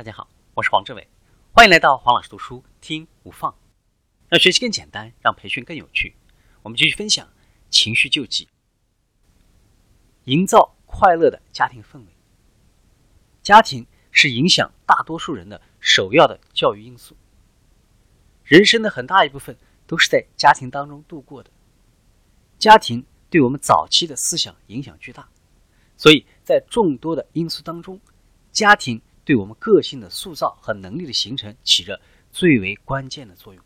[0.00, 1.06] 大家好，我是黄志伟，
[1.52, 3.54] 欢迎来到黄老师读书听无放，
[4.30, 6.16] 让学习更简单，让培训更有趣。
[6.62, 7.28] 我们继续分享
[7.68, 8.48] 情绪救济，
[10.24, 12.06] 营造快乐的家庭氛围。
[13.42, 17.14] 家庭是影响大多数人的首要的教育因素，
[18.42, 19.54] 人生的很大一部分
[19.86, 21.50] 都是在家庭当中度过的。
[22.58, 25.28] 家庭对我们早期的思想影响巨大，
[25.98, 28.00] 所以在众多的因素当中，
[28.50, 28.98] 家庭。
[29.24, 33.62] 对我们个性的塑造和能力的形成起着最为关键的作用。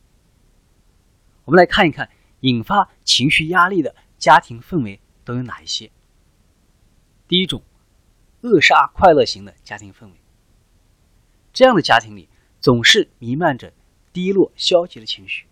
[1.44, 5.90] 我们来看一看引发情绪压力的家庭氛围都有哪一些。
[7.28, 7.62] 第一种，
[8.42, 10.12] 扼杀快乐型的家庭氛围。
[11.52, 12.28] 这样的家庭里
[12.60, 13.72] 总是弥漫着
[14.12, 15.46] 低落、消极的情绪。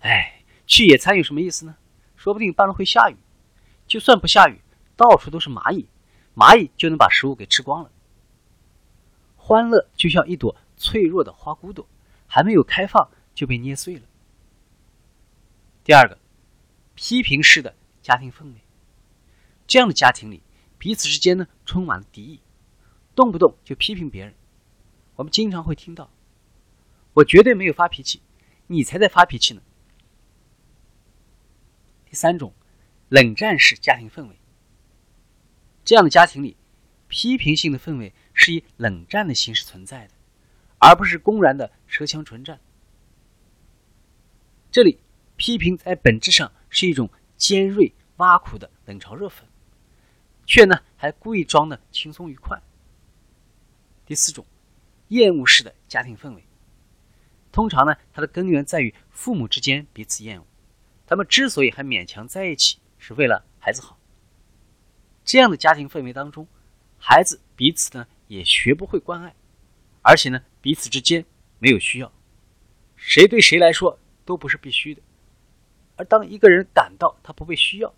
[0.00, 1.76] 哎，去野餐有什么意思呢？
[2.16, 3.16] 说不定半路会下雨。
[3.86, 4.60] 就算不下雨，
[4.96, 5.86] 到处都是蚂蚁，
[6.34, 7.90] 蚂蚁就能把食物给吃光了。
[9.46, 11.88] 欢乐就像一朵脆弱的花骨朵，
[12.26, 14.02] 还没有开放就被捏碎了。
[15.84, 16.18] 第二个，
[16.96, 18.54] 批评式的家庭氛围，
[19.64, 20.42] 这样的家庭里，
[20.78, 22.40] 彼此之间呢充满了敌意，
[23.14, 24.34] 动不动就批评别人。
[25.14, 26.10] 我们经常会听到
[27.14, 28.20] ：“我绝对没有发脾气，
[28.66, 29.62] 你才在发脾气呢。”
[32.04, 32.52] 第三种，
[33.10, 34.40] 冷战式家庭氛围，
[35.84, 36.56] 这样的家庭里，
[37.06, 38.12] 批评性的氛围。
[38.38, 40.14] 是以冷战的形式存在的，
[40.78, 42.60] 而不是公然的舌枪唇战。
[44.70, 45.00] 这里
[45.36, 49.40] 批评在本质上是一种尖锐挖苦的冷嘲热讽，
[50.44, 52.60] 却呢还故意装的轻松愉快。
[54.04, 54.46] 第四种，
[55.08, 56.44] 厌恶式的家庭氛围，
[57.50, 60.46] 通常呢它的根源在于父母之间彼此厌恶，
[61.06, 63.98] 他们之所以还勉强在一起，是为了孩子好。
[65.24, 66.46] 这样的家庭氛围当中，
[66.98, 68.06] 孩子彼此呢。
[68.28, 69.34] 也学不会关爱，
[70.02, 71.24] 而且呢，彼此之间
[71.58, 72.12] 没有需要，
[72.96, 75.02] 谁对谁来说都不是必须的。
[75.96, 77.94] 而当一个人感到他不被需要，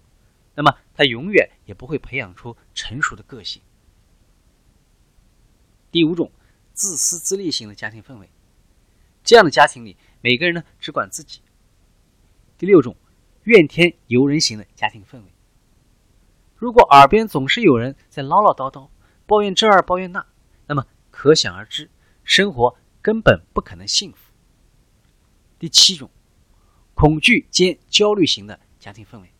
[0.54, 3.62] 那么他永远也不会培养出成熟的个性。
[5.90, 6.30] 第五种，
[6.74, 8.28] 自私自利型的家庭氛围，
[9.24, 11.40] 这样的家庭里，每个人呢只管自己。
[12.56, 12.94] 第六种，
[13.44, 15.32] 怨天尤人型的家庭氛围，
[16.56, 18.88] 如果耳边总是有人在唠唠叨叨。
[19.28, 20.26] 抱怨这儿，抱怨那，
[20.66, 21.90] 那么可想而知，
[22.24, 24.32] 生活根本不可能幸福。
[25.58, 26.10] 第七种，
[26.94, 29.30] 恐惧兼焦虑型的家庭氛围。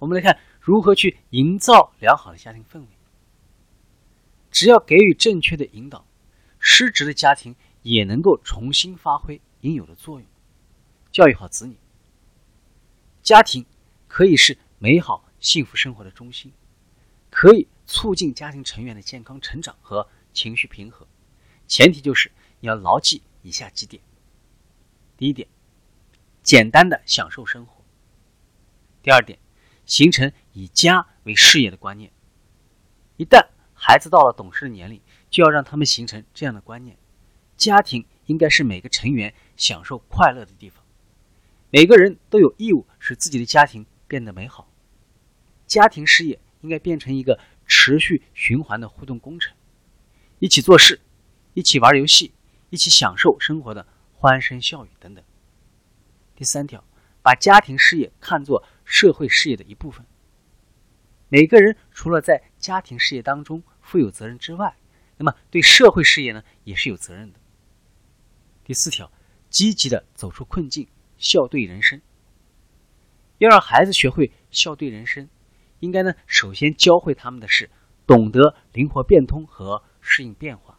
[0.00, 2.86] 我们来看如何去营造良好的家庭氛围。
[4.50, 6.04] 只要给予正确的引导，
[6.58, 10.28] 失职的家庭也能够重新发挥应有的作用，
[11.12, 11.76] 教育好子女。
[13.22, 13.64] 家庭
[14.08, 16.52] 可以是美好幸福生活的中心。
[17.30, 21.06] 可以促进家庭成员的健康成长和情绪平和，
[21.66, 22.30] 前提就是
[22.60, 24.02] 你要牢记以下几点：
[25.16, 25.48] 第一点，
[26.42, 27.82] 简单的享受生活；
[29.02, 29.38] 第二点，
[29.84, 32.10] 形成以家为事业的观念。
[33.16, 35.00] 一旦孩子到了懂事的年龄，
[35.30, 36.96] 就要让他们形成这样的观念：
[37.56, 40.84] 家庭应该是每个成员享受快乐的地方，
[41.70, 44.70] 每个人都有义务使自己的家庭变得美好，
[45.66, 46.38] 家庭事业。
[46.60, 49.54] 应该变成一个持续循环的互动工程，
[50.38, 51.00] 一起做事，
[51.54, 52.32] 一起玩游戏，
[52.70, 55.24] 一起享受生活的欢声笑语等等。
[56.34, 56.82] 第三条，
[57.22, 60.04] 把家庭事业看作社会事业的一部分。
[61.28, 64.76] 每个人除了在家庭事业当中负有责任之外，
[65.16, 67.38] 那么对社会事业呢也是有责任的。
[68.64, 69.10] 第四条，
[69.50, 72.00] 积极的走出困境，笑对人生。
[73.38, 75.28] 要让孩子学会笑对人生。
[75.80, 77.70] 应该呢，首先教会他们的是
[78.06, 80.78] 懂得灵活变通和适应变化。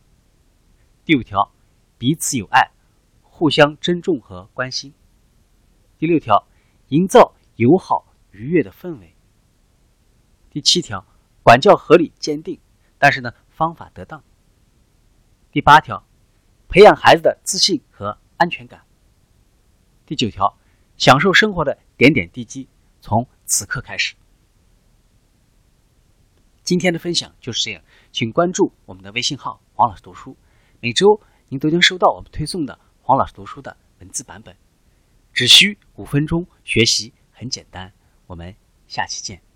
[1.06, 1.52] 第五条，
[1.98, 2.72] 彼此有爱，
[3.22, 4.94] 互相尊重和关心。
[5.98, 6.48] 第六条，
[6.90, 9.16] 营造友好愉悦的氛围。
[10.50, 11.06] 第七条，
[11.44, 12.60] 管教合理坚定，
[12.98, 14.24] 但是呢方法得当。
[15.52, 16.06] 第八条，
[16.68, 18.84] 培养孩子的自信和安全感。
[20.06, 20.58] 第九条，
[20.98, 22.68] 享受生活的点点滴滴，
[23.02, 24.16] 从此刻开始。
[26.70, 27.82] 今天的分享就是这样，
[28.12, 30.38] 请关注我们的微信号“黄老师读书”，
[30.80, 34.56] 每周您都将收到我们推送的黄老师读书的文字版本，
[35.34, 37.92] 只需五分钟，学习很简单。
[38.28, 38.56] 我们
[38.88, 39.49] 下期见。